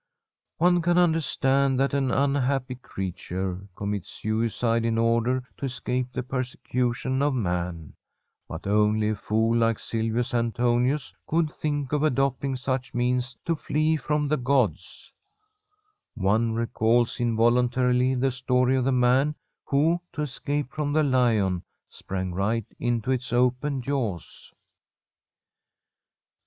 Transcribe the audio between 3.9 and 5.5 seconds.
suicide in order